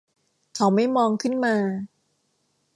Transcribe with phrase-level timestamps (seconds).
[0.55, 1.55] เขาไม่มองขึ้นมา